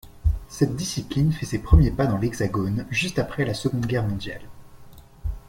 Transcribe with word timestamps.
Cette 0.49 0.75
discipline 0.75 1.31
fait 1.31 1.45
ses 1.45 1.59
premiers 1.59 1.91
pas 1.91 2.07
dans 2.07 2.17
l'hexagone 2.17 2.87
juste 2.89 3.19
après 3.19 3.45
la 3.45 3.53
Seconde 3.53 3.85
Guerre 3.85 4.03
mondiale. 4.07 4.41